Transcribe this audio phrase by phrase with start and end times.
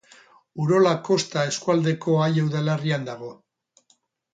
[0.63, 3.35] Urola Kosta eskualdeko Aia udalerrian dago.